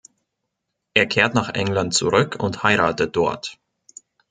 Er 0.95 1.05
kehrt 1.05 1.35
nach 1.35 1.49
England 1.53 1.93
zurück 1.93 2.35
und 2.41 2.63
heiratet 2.63 3.15
dort. 3.15 3.59